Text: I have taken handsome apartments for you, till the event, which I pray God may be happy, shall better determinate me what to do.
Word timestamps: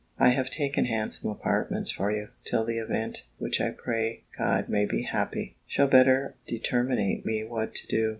I 0.17 0.29
have 0.29 0.49
taken 0.49 0.85
handsome 0.85 1.29
apartments 1.29 1.91
for 1.91 2.11
you, 2.11 2.29
till 2.43 2.65
the 2.65 2.79
event, 2.79 3.27
which 3.37 3.61
I 3.61 3.69
pray 3.69 4.23
God 4.35 4.67
may 4.67 4.83
be 4.83 5.03
happy, 5.03 5.57
shall 5.67 5.87
better 5.87 6.33
determinate 6.47 7.23
me 7.23 7.43
what 7.43 7.75
to 7.75 7.85
do. 7.85 8.09